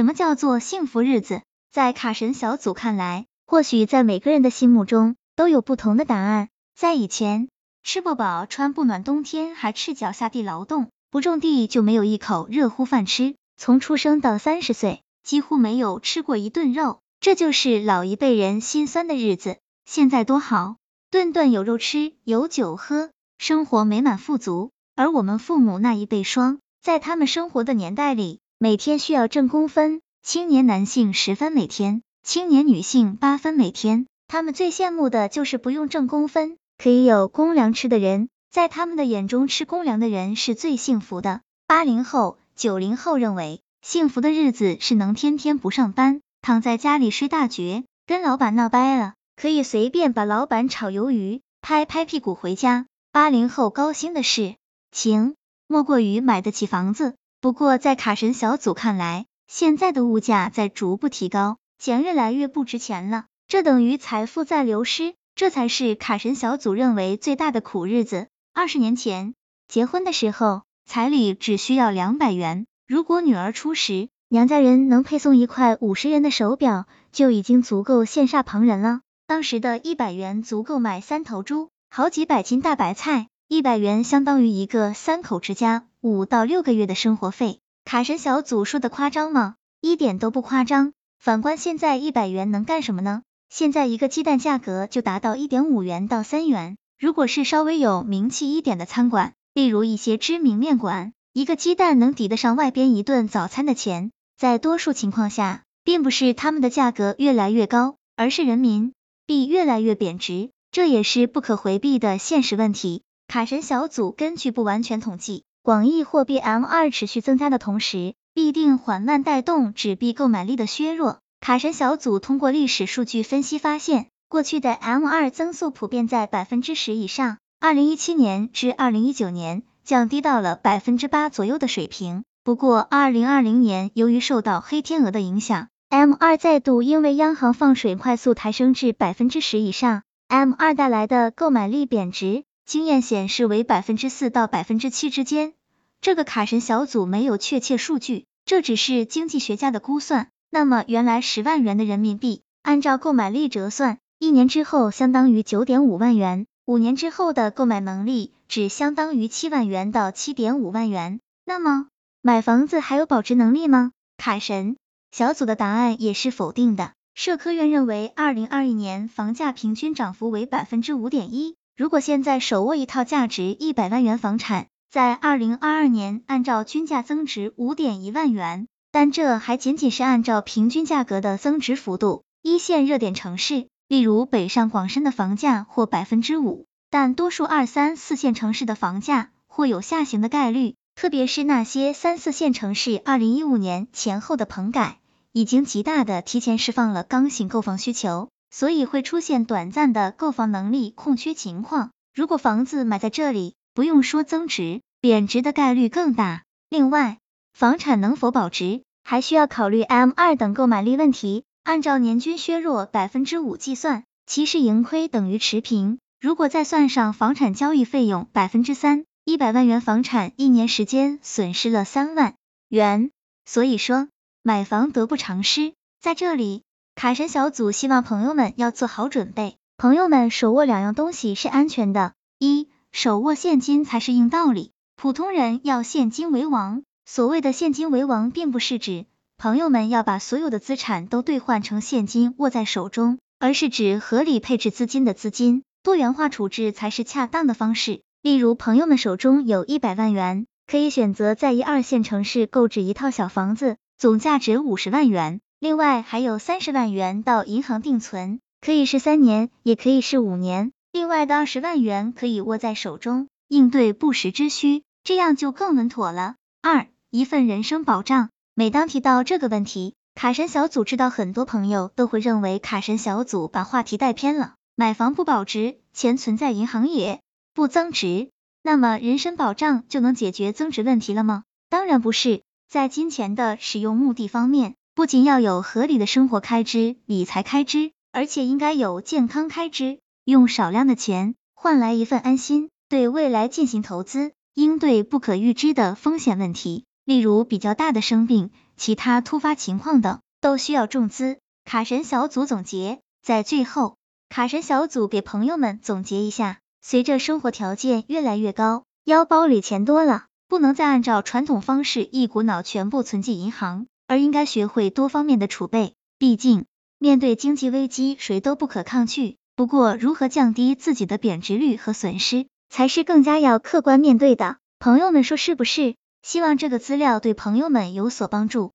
[0.00, 1.42] 什么叫做幸福日子？
[1.70, 6.48] 在卡神小组看来，或许在每个人的心目中都有不同的答案。
[6.74, 7.50] 在以前，
[7.82, 13.34] 吃不饱穿不暖，冬天还赤脚下地劳动，不种地就没有一口热乎饭吃。
[13.58, 19.58] 从出生到三十岁，几乎没有吃过一顿肉，这就是老一辈人心酸的日子。
[19.84, 20.76] 现在多好，
[21.10, 24.70] 顿顿有肉吃，有酒喝，生活美满富足。
[24.96, 34.04] 而我们父母那一辈双，在他们生活的年代里，每天需要挣工分，青年男性十分每天，青年女性八分每天。
[34.28, 38.28] 他们最羡慕的就是不用挣工分，可以有公粮吃的人。
[38.50, 41.40] 在他们的眼中，吃公粮的人是最幸福的。
[41.66, 42.36] 八零后。
[42.54, 52.84] 九零后认为，幸福的日子是能天天不上班，躺在家里睡大觉，跟老板闹掰了，可以随便把老板炒鱿鱼，拍拍屁股回家。
[53.10, 54.56] 八零后高兴的事
[54.92, 57.14] 情，莫过于买得起房子。
[57.40, 68.28] 不过，在卡神小组看来，现在的物价在逐步提高，钱越来越不值钱了，这等于财富在流失，这才是卡神小组认为最大的苦日子。
[68.52, 69.34] 二十年前
[69.68, 70.62] 结婚的时候。
[70.86, 79.00] 彩礼只需要两百元，如果女儿出时，娘家人能配送一块五十元的手表，就已经足够羡煞旁人了。
[79.28, 87.60] 当时的一百元足够买三头猪，好几百斤大白菜，一百元相当于一个三口之家五到六个月的生活费。
[87.84, 89.56] 卡神小组说的夸张吗？
[89.82, 90.94] 一点都不夸张。
[91.18, 93.22] 反观现在，一百元能干什么呢？
[93.50, 99.34] 现在一个鸡蛋价格就达到一点五元到三元，如果是稍微有名气一点的餐馆。
[99.52, 104.10] 例如一些知名面馆，一个鸡蛋能抵得上外边一顿早餐的钱。
[104.38, 108.94] 在多数情况下，并不是他们的价格越来越高，而是人民
[109.26, 113.02] 币越来越贬值，这也是不可回避的现实问题。
[113.28, 121.20] 卡神小组根据不完全统计，广义货币 M 二持续增加的同时，必定缓慢带动纸币购买力的削弱。
[121.40, 127.38] 卡神小组通过历史数据分析发现，过去的 M 二增速普遍在百分之十以上。
[127.60, 132.24] 二零一七年至二零一九年降低到了百分之八左右的水平。
[132.42, 145.52] 不过，二零二零年由于受到黑天鹅的影响，M 二再度因为央行放水快速抬升至百分之十以上，M 二带来的购买力贬值经验显示为百分之四到百分之七之间。
[146.00, 150.28] 这个卡神小组没有确切数据，这只是经济学家的估算。
[150.50, 156.46] 那么，原来十万元的人民币，按照购买力折算，一年之后相当于九点五万元。
[156.64, 161.88] 五年之后的购买能力只相当于七万元到七点五万元，那么
[162.22, 163.92] 买房子还有保值能力吗？
[164.16, 164.76] 卡神
[165.10, 166.92] 小组的答案也是否定的。
[167.14, 171.56] 社科院认为，二零二一年房价平均涨幅为百分之五点一。
[171.76, 182.24] 如果现在手握一套价值一百万元房产，在二零二二年按照均价增值五点一万元，但这还仅仅是按照平均价格的增值幅度。
[182.42, 183.68] 一线热点城市。
[183.86, 195.00] 例如北上广深的房价或百分之五，但多数二三四线城市的房价或有下行的概率，特别是那些三四线城市，二零一五年前后的棚改
[195.32, 201.90] 已经极大的提前释放了刚性购房需求，所以会出现短暂的购房能力空缺情况。
[202.14, 206.42] 如果房子买在这里，不用说增值，贬值的概率更大。
[206.68, 207.18] 另外，
[207.52, 211.44] 房产能否保值，还需要考虑 M 二等购买力问题。
[211.62, 215.98] 按照年均削弱百分之五计算，其实盈亏等于持平。
[216.20, 222.34] 如果再算上房产交易费用百分之三，一百万元房产一年时间损失了三万
[222.68, 223.10] 元。
[223.44, 224.08] 所以说，
[224.42, 225.74] 买房得不偿失。
[226.00, 226.62] 在这里，
[226.94, 229.56] 卡神小组希望朋友们要做好准备。
[229.76, 234.72] 朋友们手握两样东西是安全的：一，手握现金才是硬道理。
[234.96, 236.82] 普通人要现金为王。
[237.06, 239.06] 所谓的现金为王，并不是指。
[239.38, 248.02] 朋友们要把所有的资产都兑换成现金握在手中，而是指合理配置资金的资金，多元化处置才是恰当的方式。
[248.22, 255.40] 例如，朋友们手中有一百万元，可以选择在一二线城市购置一套小房子，总价值五十万元。
[255.58, 260.72] 另外还有三十万元到银行定存，可以是三年，也可以是五年。
[260.92, 266.34] 另外的二十万元可以握在手中，应对不时之需，这样就更稳妥了。
[266.62, 268.30] 二，一份人生保障。
[268.54, 274.54] 每当提到这个问题，卡神小组知道很多朋友都会认为卡神小组把话题带偏了。
[274.74, 277.20] 买房不保值，钱存在银行也
[277.54, 278.30] 不增值，
[278.62, 281.44] 那么人身保障就能解决增值问题了吗？
[281.68, 282.42] 当然不是。
[282.68, 289.98] 在金钱的使用目的方面，不仅要有合理的生活开支、理财开支，而且应该有健康开支。
[290.24, 296.84] 用少量的钱换来一份安心，对未来进行投资，应对不可预知的风险问题。
[297.04, 301.38] 例如比较大的生病，其他突发情况等，都需要重资。
[301.64, 303.96] 卡神小组总结，在最后，
[304.28, 315.94] 卡神小组给朋友们总结一下：随着生活条件越来越高，腰包里钱多了，不能再按照传统方式一股脑全部存进银行，而应该学会多方面的储备。
[316.18, 316.66] 毕竟，
[316.98, 319.36] 面对经济危机，谁都不可抗拒。
[319.60, 324.56] 不过，如何降低自己的贬值率和损失，才是更加要客观面对的。
[324.78, 325.96] 朋友们说是不是？
[326.22, 328.72] 希望这个资料对朋友们有所帮助。